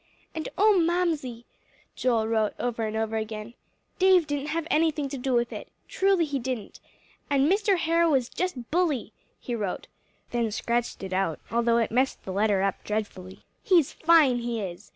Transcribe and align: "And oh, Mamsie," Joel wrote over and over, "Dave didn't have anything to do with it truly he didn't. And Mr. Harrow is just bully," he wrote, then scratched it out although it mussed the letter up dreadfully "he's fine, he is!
"And 0.33 0.49
oh, 0.57 0.79
Mamsie," 0.83 1.45
Joel 1.95 2.27
wrote 2.27 2.55
over 2.57 2.87
and 2.87 2.97
over, 2.97 3.23
"Dave 3.23 3.45
didn't 4.25 4.47
have 4.47 4.65
anything 4.71 5.07
to 5.09 5.17
do 5.19 5.33
with 5.33 5.53
it 5.53 5.67
truly 5.87 6.25
he 6.25 6.39
didn't. 6.39 6.79
And 7.29 7.47
Mr. 7.47 7.77
Harrow 7.77 8.15
is 8.15 8.27
just 8.27 8.71
bully," 8.71 9.13
he 9.39 9.53
wrote, 9.53 9.85
then 10.31 10.49
scratched 10.51 11.03
it 11.03 11.13
out 11.13 11.39
although 11.51 11.77
it 11.77 11.91
mussed 11.91 12.23
the 12.23 12.33
letter 12.33 12.63
up 12.63 12.83
dreadfully 12.83 13.43
"he's 13.61 13.93
fine, 13.93 14.39
he 14.39 14.59
is! 14.59 14.89